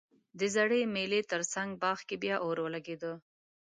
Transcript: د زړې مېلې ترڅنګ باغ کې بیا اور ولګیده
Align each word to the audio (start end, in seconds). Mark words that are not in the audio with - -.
د 0.39 0.41
زړې 0.55 0.81
مېلې 0.93 1.21
ترڅنګ 1.31 1.69
باغ 1.81 1.97
کې 2.07 2.15
بیا 2.23 2.35
اور 2.45 2.57
ولګیده 2.65 3.13